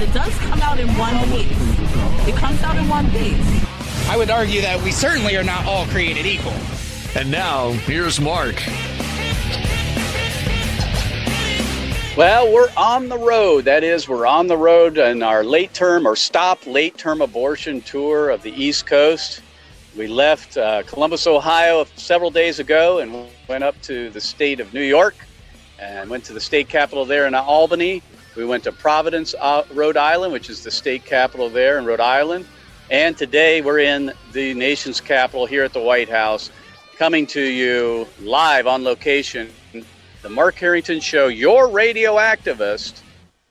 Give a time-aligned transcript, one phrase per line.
[0.00, 2.28] It does come out in one piece.
[2.28, 3.64] It comes out in one piece.
[4.08, 6.54] I would argue that we certainly are not all created equal.
[7.16, 8.62] And now, here's Mark.
[12.16, 13.64] Well, we're on the road.
[13.64, 17.80] That is, we're on the road in our late term or stop late term abortion
[17.80, 19.42] tour of the East Coast.
[19.96, 24.72] We left uh, Columbus, Ohio several days ago and went up to the state of
[24.72, 25.16] New York
[25.80, 28.00] and went to the state capital there in Albany.
[28.38, 31.98] We went to Providence, uh, Rhode Island, which is the state capital there in Rhode
[31.98, 32.46] Island.
[32.88, 36.52] And today we're in the nation's capital here at the White House,
[36.96, 39.50] coming to you live on location.
[40.22, 43.00] The Mark Harrington Show, your radio activist,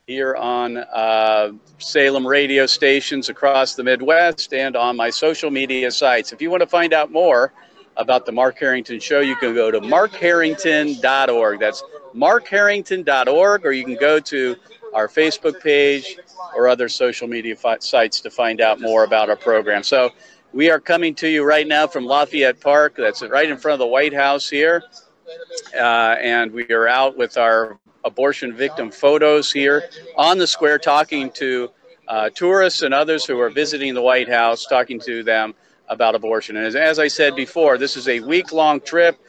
[0.05, 6.31] here on uh, Salem radio stations across the Midwest and on my social media sites.
[6.31, 7.51] If you want to find out more
[7.97, 11.59] about the Mark Harrington Show, you can go to markharrington.org.
[11.59, 11.83] That's
[12.15, 14.55] markharrington.org, or you can go to
[14.97, 16.17] our Facebook page
[16.55, 19.83] or other social media fi- sites to find out more about our program.
[19.83, 20.09] So
[20.53, 22.95] we are coming to you right now from Lafayette Park.
[22.97, 24.81] That's right in front of the White House here.
[25.75, 29.83] Uh, and we are out with our abortion victim photos here
[30.15, 31.69] on the square, talking to
[32.07, 35.53] uh, tourists and others who are visiting the White House, talking to them
[35.89, 36.57] about abortion.
[36.57, 39.19] And as, as I said before, this is a week long trip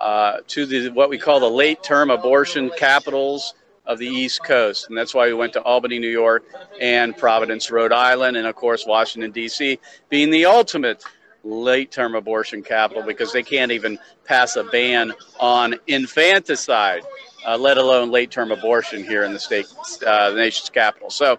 [0.00, 3.54] uh, to the what we call the late term abortion capitals
[3.86, 4.88] of the East Coast.
[4.88, 6.44] And that's why we went to Albany, New York,
[6.80, 11.04] and Providence, Rhode Island, and of course, Washington, D.C., being the ultimate
[11.44, 17.02] late term abortion capital because they can't even pass a ban on infanticide
[17.46, 19.66] uh, let alone late term abortion here in the state,
[20.06, 21.10] uh, the nation's capital.
[21.10, 21.38] So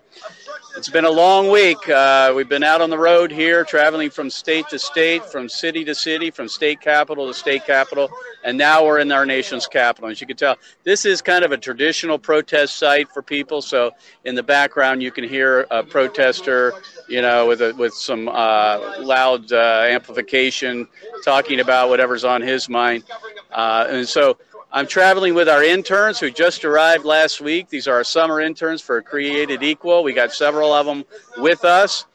[0.76, 1.88] it's been a long week.
[1.88, 5.84] Uh, we've been out on the road here, traveling from state to state, from city
[5.86, 8.10] to city, from state capital to state capital,
[8.44, 10.10] and now we're in our nation's capital.
[10.10, 13.62] As you can tell, this is kind of a traditional protest site for people.
[13.62, 13.92] So
[14.26, 16.74] in the background, you can hear a protester,
[17.08, 20.88] you know, with a, with some uh, loud uh, amplification,
[21.24, 23.04] talking about whatever's on his mind,
[23.52, 24.38] uh, and so.
[24.76, 27.70] I'm traveling with our interns who just arrived last week.
[27.70, 30.02] These are our summer interns for Created Equal.
[30.02, 31.06] We got several of them
[31.38, 32.06] with us,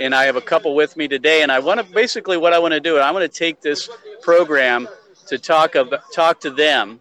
[0.00, 1.42] and I have a couple with me today.
[1.42, 3.90] And I want to basically what I want to do, I want to take this
[4.22, 4.88] program
[5.26, 7.00] to talk of, talk to them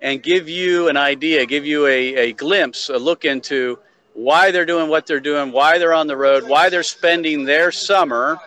[0.00, 3.78] and give you an idea, give you a, a glimpse, a look into
[4.14, 7.70] why they're doing what they're doing, why they're on the road, why they're spending their
[7.70, 8.38] summer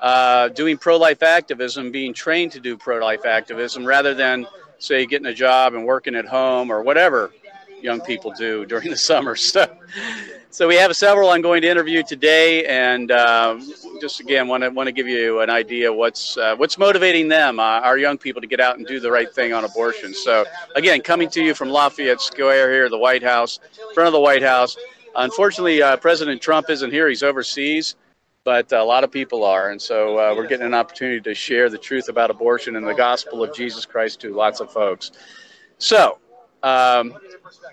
[0.00, 4.46] uh, doing pro life activism, being trained to do pro life activism, rather than
[4.84, 7.32] say getting a job and working at home or whatever
[7.80, 9.36] young people do during the summer.
[9.54, 9.66] So,
[10.50, 13.58] so we have several I'm going to interview today, and uh,
[14.00, 17.58] just again want to want to give you an idea what's uh, what's motivating them,
[17.58, 20.14] uh, our young people, to get out and do the right thing on abortion.
[20.14, 20.44] So
[20.76, 23.58] again, coming to you from Lafayette Square here, the White House,
[23.94, 24.76] front of the White House.
[25.16, 27.96] Unfortunately, uh, President Trump isn't here; he's overseas
[28.44, 29.70] but a lot of people are.
[29.70, 32.94] And so uh, we're getting an opportunity to share the truth about abortion and the
[32.94, 35.10] gospel of Jesus Christ to lots of folks.
[35.78, 36.18] So,
[36.62, 37.14] um,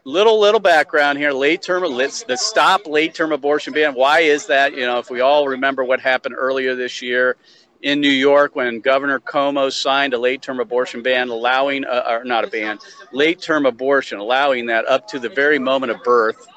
[0.03, 1.31] little little background here.
[1.31, 3.93] Late term, let's the stop late term abortion ban.
[3.93, 4.73] Why is that?
[4.73, 7.37] You know, if we all remember what happened earlier this year
[7.81, 12.23] in New York when Governor Cuomo signed a late term abortion ban, allowing, uh, or
[12.23, 12.79] not a ban,
[13.11, 16.47] late term abortion, allowing that up to the very moment of birth.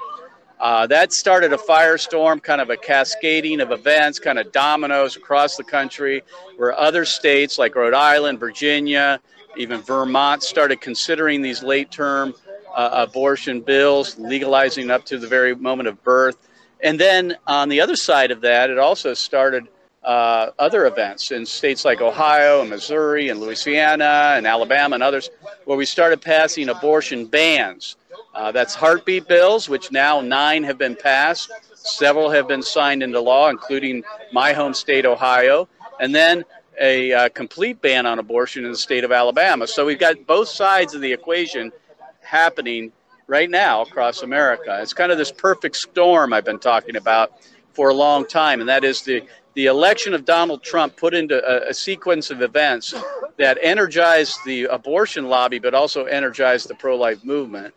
[0.60, 5.56] Uh, that started a firestorm, kind of a cascading of events, kind of dominoes across
[5.56, 6.22] the country,
[6.56, 9.20] where other states like Rhode Island, Virginia,
[9.56, 12.34] even Vermont started considering these late term
[12.74, 16.48] uh, abortion bills, legalizing up to the very moment of birth.
[16.82, 19.68] And then on the other side of that, it also started
[20.04, 25.30] uh, other events in states like Ohio and Missouri and Louisiana and Alabama and others,
[25.64, 27.96] where we started passing abortion bans.
[28.34, 31.50] Uh, that's heartbeat bills, which now nine have been passed.
[31.74, 34.02] Several have been signed into law, including
[34.32, 35.68] my home state, Ohio,
[36.00, 36.44] and then
[36.80, 39.66] a uh, complete ban on abortion in the state of Alabama.
[39.66, 41.72] So we've got both sides of the equation
[42.20, 42.92] happening
[43.26, 44.78] right now across America.
[44.82, 47.32] It's kind of this perfect storm I've been talking about
[47.72, 49.22] for a long time, and that is the,
[49.54, 52.94] the election of Donald Trump put into a, a sequence of events
[53.36, 57.74] that energized the abortion lobby, but also energized the pro life movement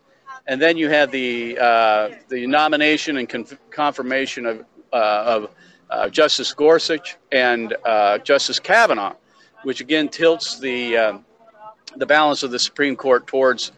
[0.48, 4.96] and then you had the uh, the nomination and conf- confirmation of uh,
[5.26, 5.50] of
[5.90, 9.14] uh, Justice Gorsuch and uh, Justice Kavanaugh,
[9.62, 11.18] which again tilts the uh,
[11.96, 13.72] the balance of the Supreme Court towards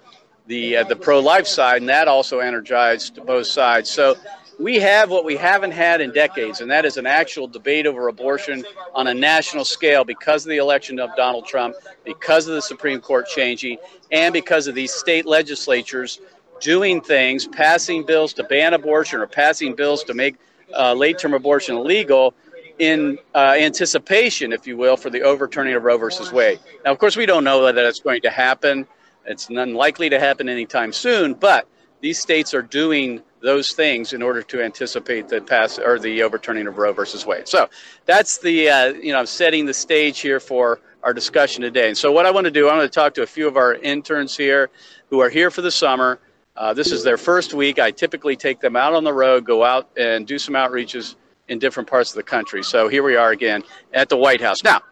[0.47, 3.91] the uh, the pro-life side, and that also energized both sides.
[3.91, 4.17] So
[4.61, 8.09] we have what we haven't had in decades, and that is an actual debate over
[8.09, 8.65] abortion
[8.95, 11.75] on a national scale because of the election of Donald Trump,
[12.05, 13.79] because of the Supreme Court changing,
[14.13, 16.21] and because of these state legislatures
[16.61, 20.37] doing things, passing bills to ban abortion or passing bills to make
[20.77, 22.35] uh, late term abortion illegal
[22.79, 26.61] in uh, anticipation, if you will, for the overturning of Roe versus Wade.
[26.85, 28.87] Now, of course, we don't know that that's going to happen.
[29.25, 31.67] It's unlikely to happen anytime soon, but
[32.01, 36.67] these states are doing those things in order to anticipate the pass or the overturning
[36.67, 37.49] of Roe versus Wade.
[37.49, 37.69] So
[38.07, 41.89] that's the uh, you know setting the stage here for our discussion today.
[41.89, 43.57] And so what I want to do, I want to talk to a few of
[43.57, 44.71] our interns here
[45.09, 46.21] who are here for the summer.
[46.57, 47.79] Uh, this is their first week.
[47.79, 51.15] I typically take them out on the road, go out and do some outreaches
[51.49, 52.63] in different parts of the country.
[52.63, 53.63] So here we are again
[53.95, 54.63] at the White House.
[54.63, 54.83] Now,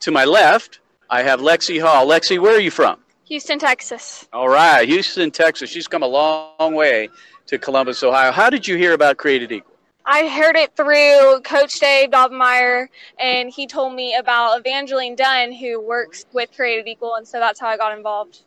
[0.00, 0.80] to my left,
[1.10, 2.06] I have Lexi Hall.
[2.06, 3.00] Lexi, where are you from?
[3.30, 4.26] Houston, Texas.
[4.32, 5.70] All right, Houston, Texas.
[5.70, 7.08] She's come a long way
[7.46, 8.32] to Columbus, Ohio.
[8.32, 9.72] How did you hear about Created Equal?
[10.04, 12.88] I heard it through Coach Dave Dobbenmeyer,
[13.20, 17.60] and he told me about Evangeline Dunn, who works with Created Equal, and so that's
[17.60, 18.40] how I got involved.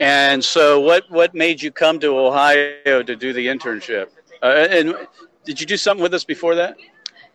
[0.00, 4.08] And so, what what made you come to Ohio to do the internship?
[4.42, 4.96] Uh, and
[5.44, 6.76] did you do something with us before that?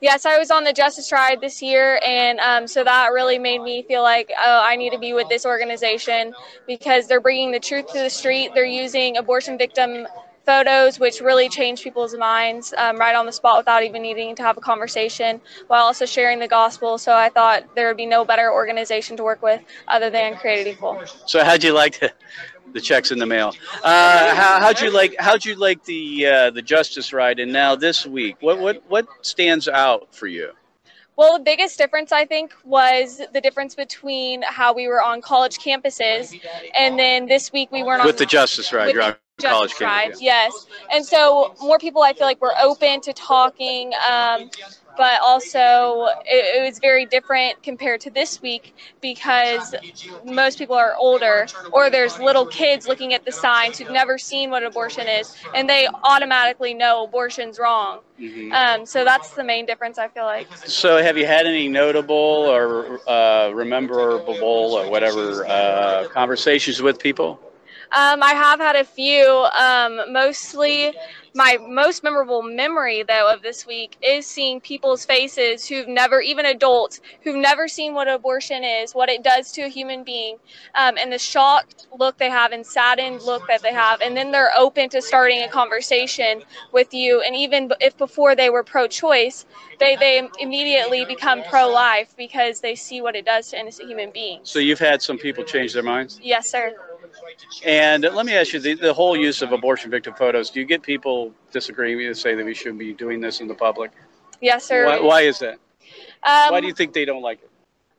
[0.01, 3.61] Yes, I was on the Justice Ride this year, and um, so that really made
[3.61, 6.33] me feel like, oh, I need to be with this organization
[6.67, 8.51] because they're bringing the truth to the street.
[8.53, 10.05] They're using abortion victim
[10.45, 14.43] photos, which really change people's minds um, right on the spot without even needing to
[14.43, 16.97] have a conversation, while also sharing the gospel.
[16.97, 20.67] So I thought there would be no better organization to work with other than Created
[20.67, 21.01] Equal.
[21.25, 22.11] So how'd you like to?
[22.75, 23.55] The checks in the mail.
[23.83, 25.15] Uh, how, how'd you like?
[25.17, 27.39] How'd you like the uh, the Justice Ride?
[27.39, 30.51] And now this week, what what what stands out for you?
[31.15, 35.57] Well, the biggest difference I think was the difference between how we were on college
[35.57, 36.37] campuses,
[36.77, 38.87] and then this week we weren't with on the Justice Ride.
[38.87, 40.21] with You're the on college Ride, campus.
[40.21, 40.67] yes.
[40.91, 44.49] And so more people I feel like were open to talking, um,
[44.97, 49.75] but also it, it was very different compared to this week because
[50.23, 54.49] most people are older or there's little kids looking at the signs who've never seen
[54.49, 57.99] what abortion is and they automatically know abortion's wrong.
[58.17, 58.53] Mhm.
[58.53, 60.47] Um, so that's the main difference I feel like.
[60.65, 67.41] So, have you had any notable or uh, rememberable or whatever uh, conversations with people?
[67.95, 69.47] Um, I have had a few.
[69.57, 70.93] Um, mostly,
[71.33, 76.45] my most memorable memory though of this week is seeing people's faces who've never, even
[76.45, 80.37] adults, who've never seen what abortion is, what it does to a human being,
[80.75, 84.29] um, and the shocked look they have and saddened look that they have, and then
[84.29, 86.41] they're open to starting a conversation
[86.73, 87.21] with you.
[87.21, 89.45] And even if before they were pro-choice,
[89.79, 94.49] they they immediately become pro-life because they see what it does to innocent human beings.
[94.49, 96.19] So, you've had some people change their minds?
[96.21, 96.75] Yes, sir.
[97.65, 100.65] And let me ask you the, the whole use of abortion victim photos, do you
[100.65, 103.91] get people disagreeing with you, say that we shouldn't be doing this in the public?
[104.41, 104.85] Yes, sir.
[104.85, 105.59] Why, why is that?
[106.23, 107.49] Um, Why do you think they don't like it?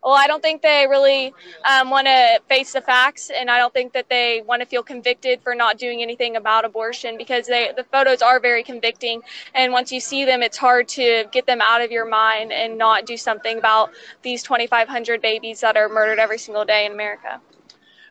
[0.07, 1.35] Well, I don't think they really
[1.69, 4.85] um, want to face the facts, and I don't think that they want to feel
[4.85, 9.23] convicted for not doing anything about abortion because they, the photos are very convicting.
[9.55, 12.79] And once you see them, it's hard to get them out of your mind and
[12.79, 13.91] not do something about
[14.23, 17.41] these 2,500 babies that are murdered every single day in America.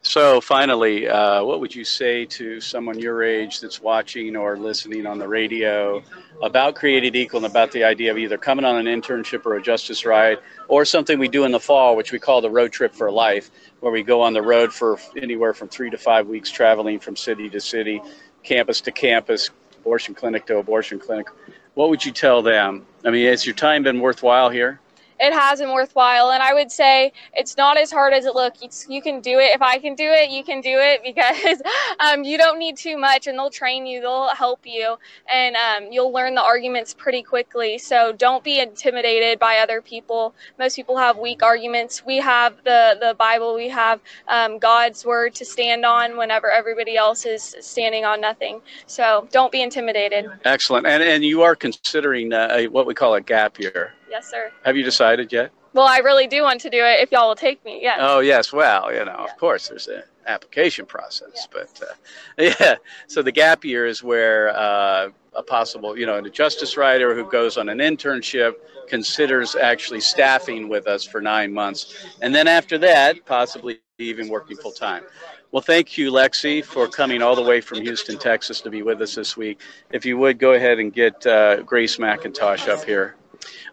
[0.07, 5.07] So, finally, uh, what would you say to someone your age that's watching or listening
[5.07, 6.03] on the radio
[6.43, 9.61] about Created Equal and about the idea of either coming on an internship or a
[9.61, 12.93] justice ride or something we do in the fall, which we call the road trip
[12.93, 16.51] for life, where we go on the road for anywhere from three to five weeks
[16.51, 17.99] traveling from city to city,
[18.43, 21.29] campus to campus, abortion clinic to abortion clinic?
[21.73, 22.85] What would you tell them?
[23.03, 24.79] I mean, has your time been worthwhile here?
[25.19, 26.31] It has been worthwhile.
[26.31, 28.87] And i would say it's not as hard as it looks.
[28.89, 29.55] You can do it.
[29.55, 31.61] If i can do it you can do it because
[31.99, 34.01] um, you don't need too much and they'll train you.
[34.01, 34.97] They'll help you
[35.31, 37.77] and um, you'll learn the arguments pretty quickly.
[37.77, 40.33] So don't be intimidated by other people.
[40.59, 42.05] Most people have weak arguments.
[42.05, 43.55] We have the, the bible.
[43.55, 48.61] We have um, god's word to stand on whenever everybody else is standing on nothing.
[48.87, 50.29] So don't be intimidated.
[50.43, 50.87] Excellent.
[50.87, 53.93] And, and you are considering uh, what we call a gap year.
[54.09, 55.51] Yes sir Have you decided yet?
[55.73, 58.19] well i really do want to do it if y'all will take me yes Oh
[58.19, 61.93] yes, well, you know, of course, there's an application process, but uh,
[62.59, 62.75] yeah.
[63.07, 67.29] So the gap year is where uh, a possible, you know, a justice writer who
[67.29, 68.53] goes on an internship
[68.87, 74.57] considers actually staffing with us for nine months, and then after that, possibly even working
[74.57, 75.03] full time.
[75.51, 79.01] Well, thank you, Lexi, for coming all the way from Houston, Texas to be with
[79.01, 79.61] us this week.
[79.91, 83.15] If you would, go ahead and get uh, Grace McIntosh up here.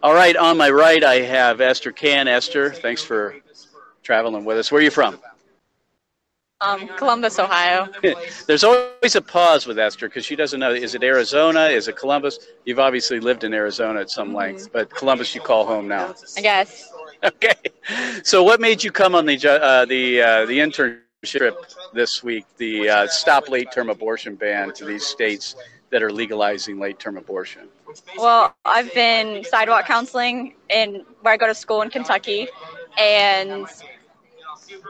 [0.01, 2.27] All right, on my right, I have Esther Can.
[2.27, 3.35] Esther, thanks for
[4.01, 4.71] traveling with us.
[4.71, 5.19] Where are you from?
[6.61, 7.89] Um, Columbus, Ohio.
[8.47, 11.65] There's always a pause with Esther because she doesn't know is it Arizona?
[11.65, 12.39] Is it Columbus?
[12.63, 16.13] You've obviously lived in Arizona at some length, but Columbus you call home now.
[16.37, 16.89] I guess.
[17.23, 17.53] Okay.
[18.23, 21.55] So, what made you come on the uh, the uh, the internship trip
[21.93, 22.45] this week?
[22.57, 25.55] The uh, stop late term abortion ban to these states
[25.93, 27.69] that are legalizing late term abortion.
[28.17, 32.47] Well, I've been sidewalk counseling in where I go to school in Kentucky,
[32.99, 33.67] and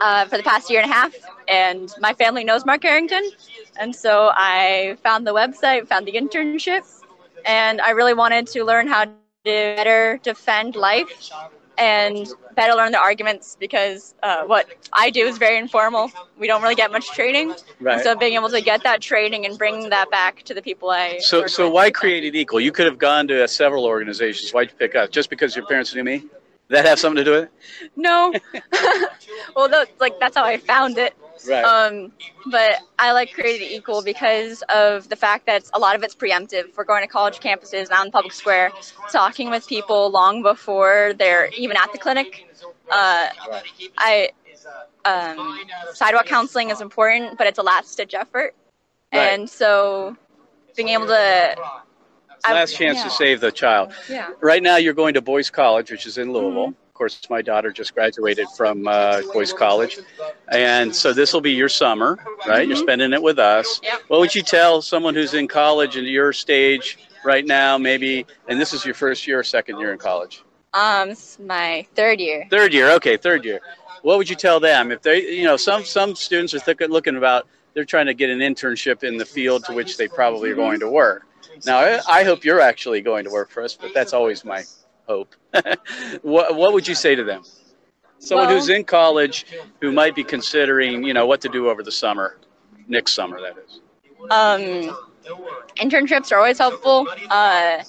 [0.02, 1.14] uh, for the past year and a half,
[1.46, 3.30] and my family knows Mark Harrington,
[3.78, 6.84] and so I found the website, found the internship,
[7.44, 9.12] and I really wanted to learn how to
[9.44, 11.30] better defend life
[11.78, 16.10] and better learn the arguments because uh, what I do is very informal.
[16.38, 18.02] We don't really get much training, Right.
[18.02, 21.18] so being able to get that training and bring that back to the people I
[21.18, 22.60] So, so why created equal?
[22.60, 24.52] You could have gone to uh, several organizations.
[24.52, 25.08] Why'd you pick us?
[25.10, 26.24] Just because your parents knew me?
[26.68, 27.90] That have something to do with it?
[27.94, 28.32] No.
[29.56, 31.14] well, that's like that's how I found it.
[31.48, 31.62] Right.
[31.62, 32.12] Um,
[32.50, 36.74] but I like Created Equal because of the fact that a lot of it's preemptive.
[36.76, 38.70] We're going to college campuses out in public square,
[39.12, 42.46] talking with people long before they're even at the clinic.
[42.90, 43.28] Uh,
[43.98, 44.30] I
[45.04, 45.58] um,
[45.92, 48.54] sidewalk counseling is important, but it's a last ditch effort,
[49.12, 49.20] Right.
[49.32, 50.16] and so
[50.76, 51.56] being able to
[52.48, 53.04] Last chance yeah.
[53.04, 53.92] to save the child.
[54.08, 54.30] Yeah.
[54.40, 56.68] Right now, you're going to Boyce College, which is in Louisville.
[56.68, 56.80] Mm-hmm.
[56.88, 59.98] Of course, my daughter just graduated from uh, Boyce College,
[60.52, 62.68] and so this will be your summer, right?
[62.68, 63.78] You're spending it with us.
[63.78, 63.84] Mm-hmm.
[63.86, 64.00] Yep.
[64.06, 68.24] What would you tell someone who's in college and your stage right now, maybe?
[68.46, 70.44] And this is your first year or second year in college?
[70.72, 72.46] Um, it's my third year.
[72.48, 73.60] Third year, okay, third year.
[74.02, 77.16] What would you tell them if they, you know, some some students are th- looking
[77.16, 80.54] about they're trying to get an internship in the field to which they probably are
[80.54, 81.26] going to work.
[81.66, 84.64] Now, I, I hope you're actually going to work for us, but that's always my
[85.08, 85.34] hope.
[86.22, 87.42] what what would you say to them?
[88.18, 89.46] Someone Well- who's in college
[89.80, 92.38] who might be considering, you know, what to do over the summer,
[92.88, 93.80] next summer, that is.
[94.30, 94.96] um,
[95.76, 97.06] internships are always helpful.
[97.30, 97.82] Uh,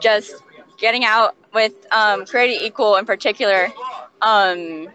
[0.00, 0.34] just
[0.78, 3.68] getting out with um, Creative Equal in particular.
[4.22, 4.88] Um,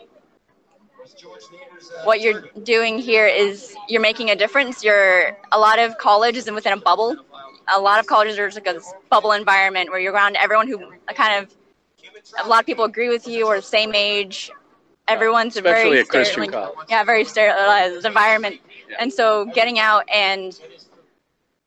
[2.03, 4.83] what you're doing here is you're making a difference.
[4.83, 7.15] You're a lot of college is within a bubble.
[7.75, 10.79] A lot of colleges are just like a bubble environment where you're around everyone who
[11.13, 11.53] kind of
[12.43, 14.51] a lot of people agree with you or the same age.
[15.07, 16.77] Everyone's a Especially very a Christian college.
[16.87, 18.59] Yeah, very sterilized environment.
[18.89, 18.97] Yeah.
[18.99, 20.59] And so getting out and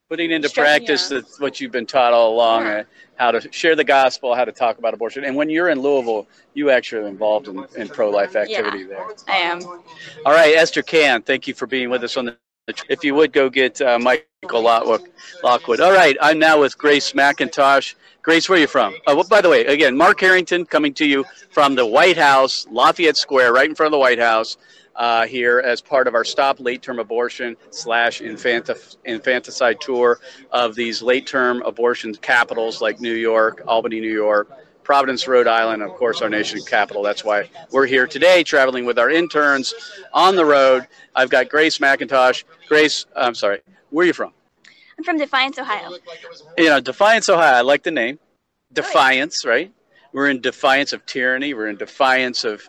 [0.09, 1.23] putting into practice yeah.
[1.39, 2.81] what you've been taught all along, Yeah.
[2.81, 2.85] uh,
[3.17, 5.25] how to share the gospel, how to talk about abortion.
[5.25, 9.07] And when you're in Louisville, you actually are involved in, in pro-life activity there.
[9.27, 9.63] I am.
[9.63, 12.37] All right, Esther Can, thank you for being with us on the.
[12.69, 15.81] If you would go get uh, Michael Lockwood.
[15.81, 17.97] All right, I'm now with Grace McIntosh.
[18.23, 18.95] Grace, where are you from?
[19.09, 22.69] Oh, well, by the way, again, Mark Harrington coming to you from the White House,
[22.71, 24.59] Lafayette Square, right in front of the White House,
[24.95, 30.21] uh, here as part of our Stop Late Term Abortion slash infanti- infanticide tour
[30.52, 34.49] of these late term abortion capitals like New York, Albany, New York,
[34.85, 37.03] Providence, Rhode Island, of course, our nation's capital.
[37.03, 39.75] That's why we're here today, traveling with our interns
[40.12, 40.87] on the road.
[41.15, 42.45] I've got Grace McIntosh.
[42.69, 43.61] Grace, I'm sorry,
[43.91, 44.33] where are you from?
[44.99, 45.97] I'm from Defiance, Ohio.
[46.59, 47.55] You know, Defiance, Ohio.
[47.55, 48.19] I like the name.
[48.73, 49.73] Defiance, right?
[50.12, 51.55] We're in defiance of tyranny.
[51.55, 52.69] We're in defiance of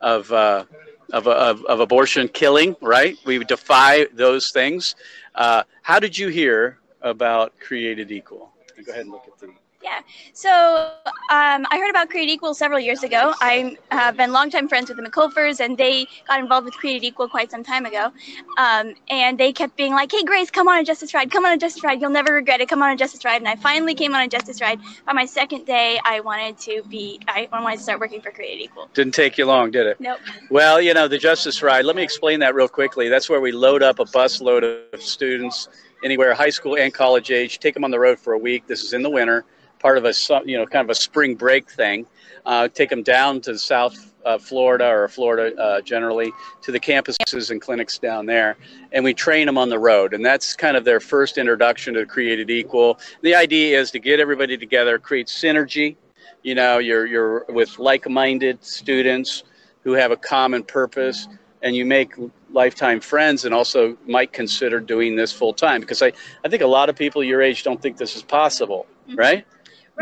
[0.00, 0.64] of uh,
[1.12, 3.16] of, of, of abortion killing, right?
[3.24, 4.94] We defy those things.
[5.34, 8.52] Uh, how did you hear about Created Equal?
[8.84, 9.52] Go ahead and look at the.
[9.82, 10.00] Yeah.
[10.34, 10.92] So
[11.30, 13.32] um, I heard about Create Equal several years ago.
[13.40, 17.28] I have been longtime friends with the McCulfers, and they got involved with Create Equal
[17.28, 18.12] quite some time ago.
[18.58, 21.30] Um, and they kept being like, "Hey, Grace, come on a Justice Ride.
[21.30, 22.00] Come on a Justice Ride.
[22.00, 22.68] You'll never regret it.
[22.68, 24.80] Come on a Justice Ride." And I finally came on a Justice Ride.
[25.06, 27.18] By my second day, I wanted to be.
[27.26, 28.88] I wanted to start working for Create Equal.
[28.92, 29.98] Didn't take you long, did it?
[29.98, 30.18] Nope.
[30.50, 33.08] Well, you know, the Justice Ride, let me explain that real quickly.
[33.08, 35.68] That's where we load up a bus load of students,
[36.04, 38.66] anywhere high school and college age, take them on the road for a week.
[38.66, 39.44] This is in the winter,
[39.80, 40.12] part of a,
[40.44, 42.06] you know, kind of a spring break thing.
[42.46, 46.32] Uh, take them down to South uh, Florida or Florida uh, generally
[46.62, 48.56] to the campuses and clinics down there,
[48.92, 50.14] and we train them on the road.
[50.14, 52.98] And that's kind of their first introduction to Created Equal.
[53.22, 55.96] The idea is to get everybody together, create synergy.
[56.42, 59.44] You know, you're, you're with like minded students
[59.84, 61.28] who have a common purpose
[61.62, 62.14] and you make
[62.52, 66.66] lifetime friends and also might consider doing this full time because I, I think a
[66.66, 69.46] lot of people your age don't think this is possible right?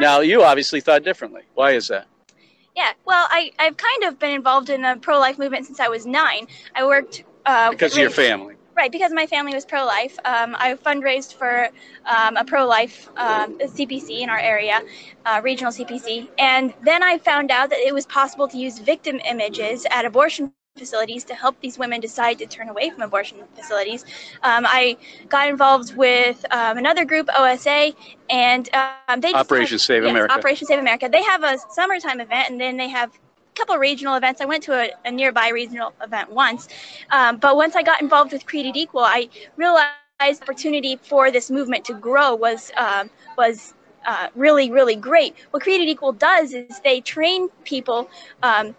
[0.01, 2.07] Now you obviously thought differently why is that
[2.77, 5.89] Yeah, well, I, I've kind of been involved in the pro life movement since I
[5.89, 6.47] was nine.
[6.77, 8.55] I worked uh, Because of your family.
[8.77, 10.17] Right, because my family was pro life.
[10.25, 11.69] Um, I fundraised for
[12.07, 14.81] um, a pro life um, CPC in our area,
[15.27, 16.29] uh, regional CPC.
[16.39, 20.53] And then I found out that it was possible to use victim images at abortion
[20.79, 24.05] facilities to help these women decide to turn away from abortion facilities.
[24.43, 24.97] Um, I
[25.29, 27.93] got involved with um, another group, OSA,
[28.31, 30.35] and um, they just Operation have- Save yes, America.
[30.35, 31.09] Operation Save America.
[31.11, 34.41] They have a summertime event, and then they have a couple regional events.
[34.41, 36.69] I went to a, a nearby regional event once,
[37.11, 41.85] um, but once I got involved with Created Equal, I realized opportunity for this movement
[41.85, 43.75] to grow was um, was
[44.07, 45.35] uh, really really great.
[45.51, 48.11] What Created Equal does is they train people.
[48.43, 48.75] Um,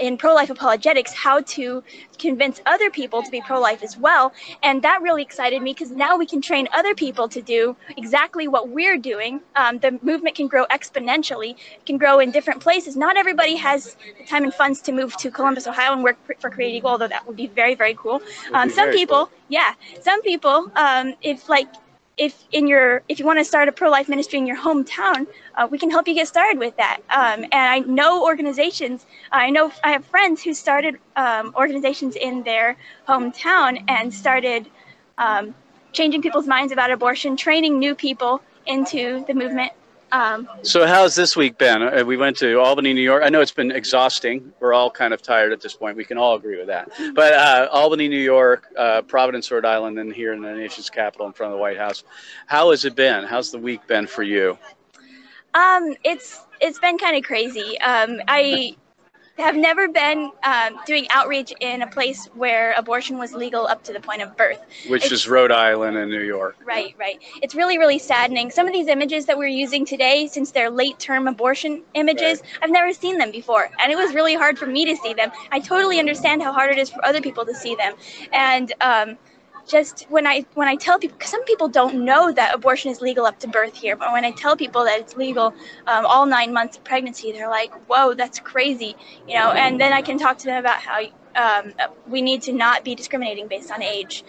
[0.00, 1.82] in pro-life apologetics how to
[2.18, 4.32] convince other people to be pro-life as well.
[4.62, 8.48] And that really excited me because now we can train other people to do exactly
[8.48, 9.40] what we're doing.
[9.56, 12.96] Um, the movement can grow exponentially can grow in different places.
[12.96, 16.50] Not everybody has the time and funds to move to columbus ohio and work for
[16.50, 18.20] create equal although that would be very very cool.
[18.52, 21.68] Um, some people yeah some people um, if like
[22.16, 25.66] if in your if you want to start a pro-life ministry in your hometown uh,
[25.70, 26.98] we can help you get started with that.
[27.10, 32.42] Um, and i know organizations i know i have friends who started um, organizations in
[32.44, 32.76] their
[33.08, 34.70] hometown and started
[35.18, 35.54] um,
[35.92, 39.72] changing people's minds about abortion training new people into the movement
[40.14, 41.82] um, So how's this week been?
[41.82, 43.22] Uh, We went to Albany, New York.
[43.24, 44.52] I know it's been exhausting.
[44.60, 45.96] We're all kind of tired at this point.
[45.96, 46.90] We can all agree with that.
[47.14, 51.26] But uh, Albany, New York, uh, Providence, Rhode Island, and here in the nation's capital
[51.26, 52.04] in front of the White House.
[52.46, 53.24] How has it been?
[53.24, 54.56] How's the week been for you?
[55.54, 57.78] Um, it's it's been kind of crazy.
[57.80, 58.76] Um, I
[59.38, 63.92] have never been um, doing outreach in a place where abortion was legal up to
[63.92, 64.60] the point of birth.
[64.88, 66.56] Which It's- is Rhode Island and New York.
[66.64, 67.20] Right, right.
[67.42, 68.50] It's really, really saddening.
[68.50, 72.70] Some of these images that we're using today, since they're late term abortion images, I've
[72.70, 73.70] never seen them before.
[73.82, 75.32] And it was really hard for me to see them.
[75.50, 77.94] I totally understand how hard it is for other people to see them.
[78.32, 79.18] And um,
[79.66, 83.00] just when I when I tell people, because some people don't know that abortion is
[83.00, 85.54] legal up to birth here, but when I tell people that it's legal
[85.86, 89.52] um, all nine months of pregnancy, they're like, "Whoa, that's crazy," you know.
[89.52, 91.02] And then I can talk to them about how
[91.36, 91.72] um,
[92.06, 94.24] we need to not be discriminating based on age.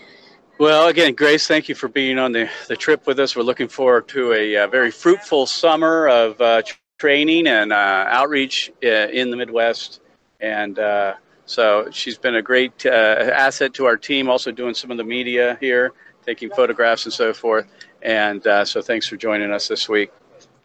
[0.57, 3.35] Well, again, Grace, thank you for being on the, the trip with us.
[3.35, 6.61] We're looking forward to a, uh very fruitful summer of uh,
[6.97, 9.99] training and uh, outreach uh, in the Midwest.
[10.39, 14.91] And uh, so she's been a great uh, asset to our team, also doing some
[14.91, 15.93] of the media here,
[16.25, 17.67] taking photographs and so forth.
[18.01, 20.11] And uh, so thanks for joining us this week.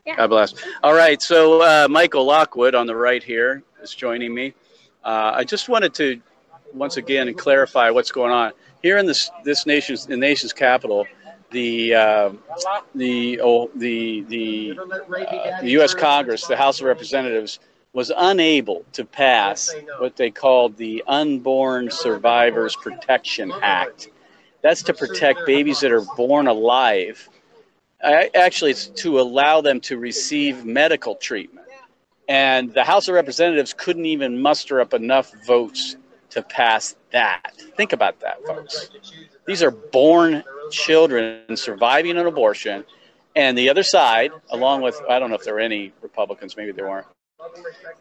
[0.06, 0.16] Yeah.
[0.16, 0.54] God bless.
[0.82, 4.54] All right, so uh, Michael Lockwood on the right here is joining me.
[5.04, 6.20] Uh, I just wanted to
[6.72, 11.06] once again clarify what's going on here in this this nation's the nation's capital.
[11.50, 12.32] The uh,
[12.94, 15.94] the oh, the the, uh, the U.S.
[15.94, 17.58] Congress, the House of Representatives,
[17.92, 24.10] was unable to pass what they called the Unborn Survivors Protection Act.
[24.62, 27.28] That's to protect babies that are born alive.
[28.02, 31.66] I, actually, it's to allow them to receive medical treatment.
[32.28, 35.96] And the House of Representatives couldn't even muster up enough votes
[36.30, 37.54] to pass that.
[37.76, 38.90] Think about that, folks.
[39.46, 42.84] These are born children surviving an abortion.
[43.34, 46.70] And the other side, along with, I don't know if there were any Republicans, maybe
[46.70, 47.06] there weren't,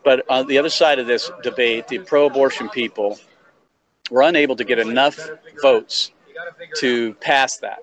[0.03, 3.19] but on the other side of this debate, the pro abortion people
[4.09, 5.19] were unable to get enough
[5.61, 6.11] votes
[6.77, 7.79] to pass that.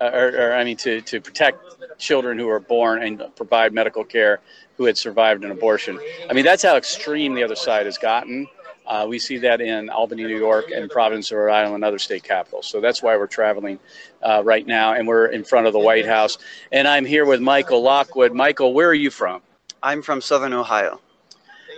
[0.00, 1.58] Uh, or, or, I mean, to, to protect
[1.98, 4.40] children who are born and provide medical care
[4.76, 5.98] who had survived an abortion.
[6.30, 8.46] I mean, that's how extreme the other side has gotten.
[8.86, 12.22] Uh, we see that in Albany, New York, and Providence, Rhode Island, and other state
[12.22, 12.66] capitals.
[12.66, 13.78] So that's why we're traveling
[14.22, 16.38] uh, right now, and we're in front of the White House.
[16.72, 18.32] And I'm here with Michael Lockwood.
[18.32, 19.42] Michael, where are you from?
[19.82, 21.00] I'm from Southern Ohio.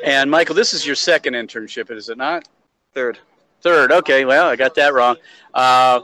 [0.05, 2.49] And Michael, this is your second internship, is it not?
[2.95, 3.19] Third.
[3.63, 3.93] Third.
[3.93, 4.25] Okay.
[4.25, 5.17] Well, I got that wrong.
[5.53, 6.01] Uh,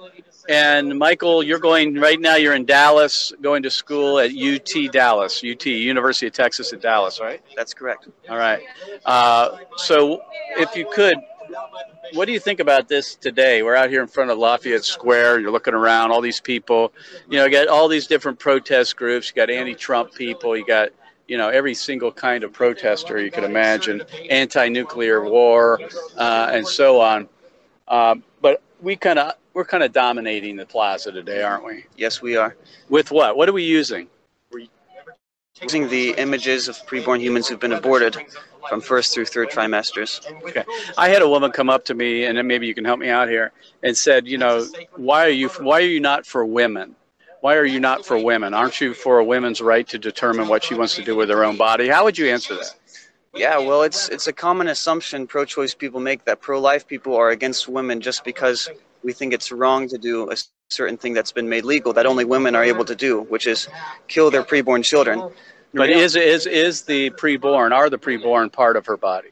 [0.48, 2.37] and Michael, you're going right now.
[2.37, 7.18] You're in Dallas, going to school at UT Dallas, UT University of Texas at Dallas,
[7.20, 7.42] right?
[7.56, 8.09] That's correct.
[8.28, 8.62] All right.
[9.04, 10.22] Uh, so,
[10.56, 11.16] if you could,
[12.12, 13.62] what do you think about this today?
[13.62, 15.40] We're out here in front of Lafayette Square.
[15.40, 16.92] You're looking around, all these people.
[17.28, 19.28] You know, you got all these different protest groups.
[19.28, 20.56] You got anti-Trump people.
[20.56, 20.90] You got
[21.26, 25.80] you know every single kind of protester you could imagine, anti-nuclear war,
[26.16, 27.28] uh, and so on.
[27.88, 31.86] Uh, but we kind of we're kind of dominating the plaza today, aren't we?
[31.96, 32.56] Yes, we are.
[32.88, 33.36] With what?
[33.36, 34.08] What are we using?
[35.62, 38.14] Using the images of preborn humans who've been aborted
[38.68, 40.20] from first through third trimesters.
[40.42, 40.64] Okay.
[40.98, 43.08] I had a woman come up to me, and then maybe you can help me
[43.08, 46.94] out here, and said, you know, why are you why are you not for women?
[47.46, 48.54] Why are you not for women?
[48.54, 51.44] Aren't you for a woman's right to determine what she wants to do with her
[51.44, 51.87] own body?
[51.87, 52.74] How would you answer that?
[53.37, 57.68] Yeah, well, it's it's a common assumption pro-choice people make that pro-life people are against
[57.68, 58.68] women just because
[59.04, 60.37] we think it's wrong to do a
[60.70, 63.68] certain thing that's been made legal that only women are able to do, which is
[64.09, 65.22] kill their preborn children.
[65.72, 69.30] But is is is the preborn are the preborn part of her body?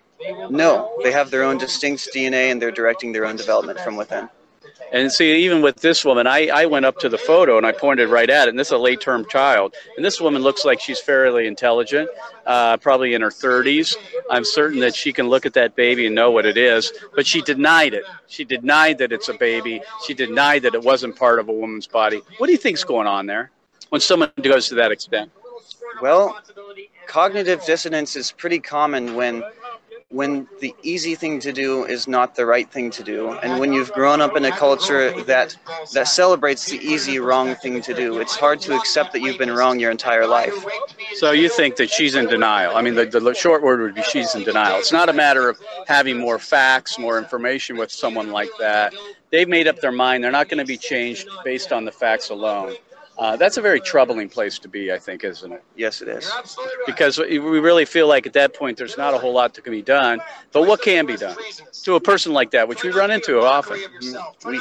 [0.50, 0.72] No,
[1.02, 4.28] they have their own distinct DNA and they're directing their own development from within.
[4.92, 7.72] And see, even with this woman, I, I went up to the photo and I
[7.72, 8.50] pointed right at it.
[8.50, 9.74] And this is a late term child.
[9.96, 12.08] And this woman looks like she's fairly intelligent,
[12.46, 13.96] uh, probably in her 30s.
[14.30, 16.92] I'm certain that she can look at that baby and know what it is.
[17.14, 18.04] But she denied it.
[18.28, 19.82] She denied that it's a baby.
[20.06, 22.22] She denied that it wasn't part of a woman's body.
[22.38, 23.50] What do you think's going on there
[23.88, 25.30] when someone goes to that extent?
[26.00, 26.40] Well,
[27.06, 29.42] cognitive dissonance is pretty common when
[30.14, 33.32] when the easy thing to do is not the right thing to do.
[33.42, 35.56] And when you've grown up in a culture that
[35.92, 39.50] that celebrates the easy wrong thing to do it's hard to accept that you've been
[39.50, 40.54] wrong your entire life.
[41.14, 42.76] So you think that she's in denial?
[42.76, 44.78] I mean the, the short word would be she's in denial.
[44.78, 48.94] It's not a matter of having more facts more information with someone like that.
[49.30, 50.22] They've made up their mind.
[50.22, 52.76] They're not going to be changed based on the facts alone
[53.16, 55.62] uh, that's a very troubling place to be, I think, isn't it?
[55.76, 56.30] Yes, it is.
[56.84, 59.72] Because we really feel like at that point there's not a whole lot that can
[59.72, 60.20] be done.
[60.52, 61.36] But what can be done
[61.84, 63.78] to a person like that, which we run into often?
[64.44, 64.60] We,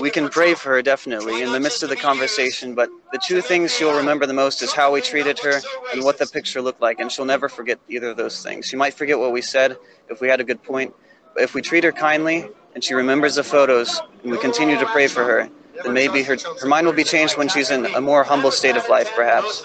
[0.00, 3.42] we can pray for her definitely in the midst of the conversation, but the two
[3.42, 5.60] things she'll remember the most is how we treated her
[5.92, 8.66] and what the picture looked like, and she'll never forget either of those things.
[8.66, 9.76] She might forget what we said
[10.08, 10.94] if we had a good point,
[11.34, 14.86] but if we treat her kindly and she remembers the photos and we continue to
[14.86, 15.50] pray for her,
[15.82, 18.76] then maybe her, her mind will be changed when she's in a more humble state
[18.76, 19.64] of life, perhaps.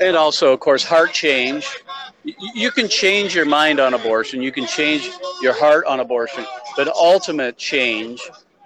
[0.00, 1.66] And also, of course, heart change.
[2.54, 5.10] You can change your mind on abortion, you can change
[5.42, 6.46] your heart on abortion,
[6.76, 8.20] but ultimate change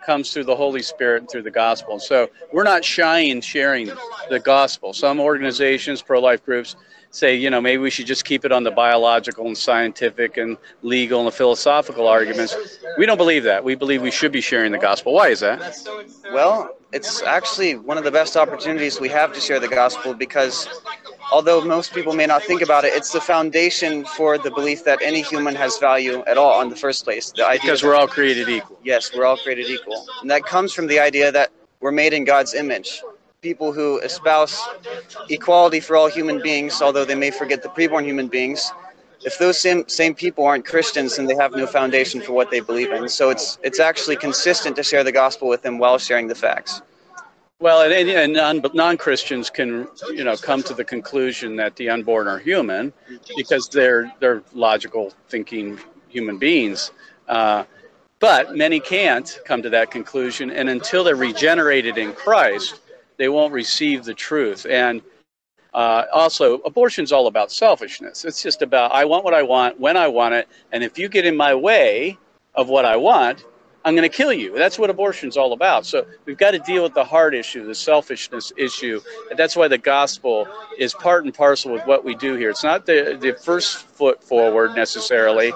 [0.06, 1.98] comes through the Holy Spirit and through the gospel.
[1.98, 3.90] So we're not shy in sharing
[4.30, 4.92] the gospel.
[4.92, 6.76] Some organizations, pro life groups,
[7.10, 10.56] say, you know, maybe we should just keep it on the biological and scientific and
[10.82, 12.56] legal and the philosophical arguments.
[12.98, 13.64] We don't believe that.
[13.64, 15.12] We believe we should be sharing the gospel.
[15.14, 15.60] Why is that?
[16.32, 20.68] Well, it's actually one of the best opportunities we have to share the gospel because
[21.32, 25.00] although most people may not think about it, it's the foundation for the belief that
[25.02, 27.30] any human has value at all in the first place.
[27.32, 28.78] The idea because we're all created equal.
[28.82, 30.06] Yes, we're all created equal.
[30.22, 33.02] And that comes from the idea that we're made in God's image.
[33.40, 34.60] People who espouse
[35.28, 38.72] equality for all human beings, although they may forget the preborn human beings,
[39.24, 42.58] if those same, same people aren't Christians, then they have no foundation for what they
[42.58, 43.08] believe in.
[43.08, 46.82] So it's it's actually consistent to share the gospel with them while sharing the facts.
[47.60, 52.26] Well, and, and non, non-Christians can, you know, come to the conclusion that the unborn
[52.26, 52.92] are human
[53.36, 56.90] because they're they're logical thinking human beings.
[57.28, 57.62] Uh,
[58.18, 62.80] but many can't come to that conclusion, and until they're regenerated in Christ,
[63.18, 64.66] they won't receive the truth.
[64.68, 65.02] And
[65.74, 68.24] uh, also, abortion's all about selfishness.
[68.24, 71.08] It's just about I want what I want when I want it, and if you
[71.08, 72.16] get in my way
[72.54, 73.44] of what I want,
[73.84, 74.56] I'm going to kill you.
[74.56, 75.86] That's what abortion's all about.
[75.86, 79.00] So we've got to deal with the heart issue, the selfishness issue.
[79.30, 82.50] And that's why the gospel is part and parcel with what we do here.
[82.50, 85.52] It's not the, the first foot forward necessarily,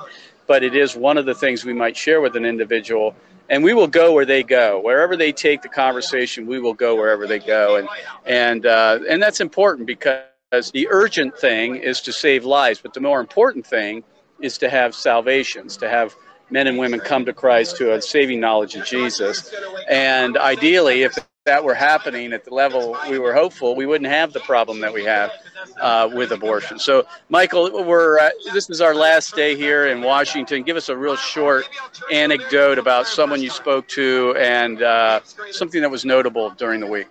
[0.47, 3.15] but it is one of the things we might share with an individual
[3.49, 4.81] and we will go where they go.
[4.81, 7.89] Wherever they take the conversation, we will go wherever they go, and
[8.27, 10.25] and uh, and that's important because
[10.73, 14.05] the urgent thing is to save lives, but the more important thing
[14.41, 16.15] is to have salvations, to have
[16.51, 19.55] men and women come to Christ to a saving knowledge of Jesus,
[19.89, 24.33] and ideally, if that were happening at the level we were hopeful, we wouldn't have
[24.33, 25.33] the problem that we have
[25.81, 26.79] uh, with abortion.
[26.79, 30.63] So, Michael, we're uh, this is our last day here in Washington.
[30.63, 31.69] Give us a real short
[32.13, 37.09] anecdote about someone you spoke to and uh, something that was notable during the week.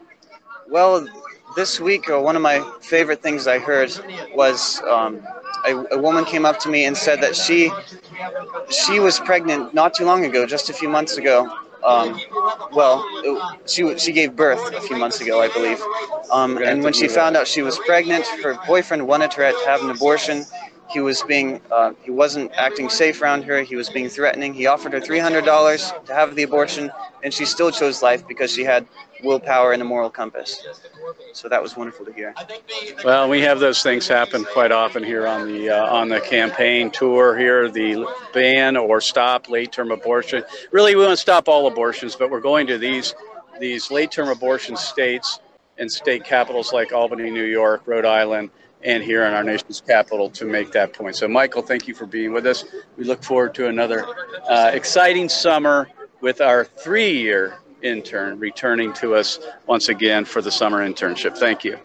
[0.70, 1.06] Well,
[1.58, 3.92] this week, uh, one of my favorite things I heard
[4.34, 5.22] was um,
[5.68, 7.70] a, a woman came up to me and said that she
[8.70, 12.20] she was pregnant not too long ago, just a few months ago, um,
[12.74, 15.82] well, it, she she gave birth a few months ago, I believe.
[16.32, 19.82] Um, and when she found out she was pregnant, her boyfriend wanted her to have
[19.82, 20.46] an abortion.
[20.92, 23.62] He was being uh, he wasn't acting safe around her.
[23.64, 24.54] He was being threatening.
[24.54, 26.92] He offered her three hundred dollars to have the abortion,
[27.24, 28.86] and she still chose life because she had
[29.24, 30.66] willpower and a moral compass.
[31.34, 32.34] So that was wonderful to hear.
[33.04, 36.92] Well, we have those things happen quite often here on the uh, on the campaign
[36.92, 40.44] tour here, the ban or stop late-term abortion.
[40.72, 43.16] Really, we want to stop all abortions, but we're going to these
[43.60, 45.40] these late-term abortion states
[45.78, 48.50] and state capitals like Albany, New York, Rhode Island,
[48.84, 51.16] and here in our nation's capital to make that point.
[51.16, 52.66] So, Michael, thank you for being with us.
[52.98, 54.06] We look forward to another
[54.50, 55.88] uh, exciting summer
[56.22, 61.38] with our three-year intern returning to us once again for the summer internship.
[61.38, 61.78] Thank you.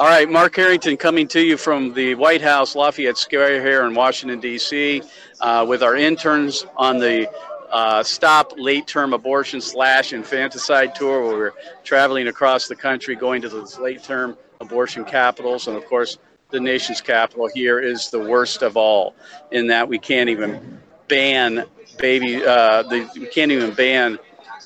[0.00, 3.94] All right, Mark Harrington coming to you from the White House, Lafayette Square here in
[3.94, 5.02] Washington, D.C.,
[5.40, 7.30] uh, with our interns on the
[7.70, 11.52] uh, Stop Late Term Abortion slash Infanticide Tour, where we're
[11.84, 15.68] traveling across the country, going to the late term abortion capitals.
[15.68, 16.18] And of course,
[16.50, 19.14] the nation's capital here is the worst of all,
[19.50, 21.64] in that we can't even ban
[21.98, 24.18] baby, uh, the, we can't even ban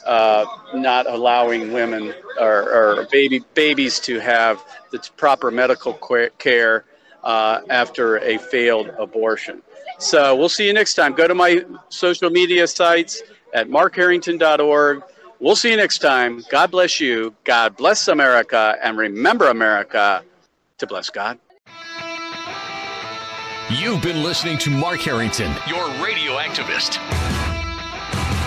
[0.07, 5.93] uh, not allowing women or, or, baby babies to have the proper medical
[6.38, 6.85] care
[7.23, 9.62] uh, after a failed abortion.
[9.99, 11.12] So we'll see you next time.
[11.12, 13.23] Go to my social media sites
[13.55, 15.03] at markharrington.org.
[15.38, 16.45] We'll see you next time.
[16.51, 17.35] God bless you.
[17.45, 18.77] God bless America.
[18.83, 20.25] And remember, America,
[20.79, 21.38] to bless God.
[23.71, 26.99] You've been listening to Mark Harrington, your radio activist.